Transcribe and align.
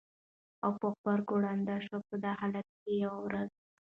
او 0.63 0.71
په 0.79 0.87
غبرګو 0.95 1.35
ړوند 1.43 1.67
شو! 1.85 1.97
په 2.07 2.15
دې 2.23 2.31
حالت 2.39 2.67
کې 2.81 2.91
یوه 3.03 3.17
ورځ 3.25 3.49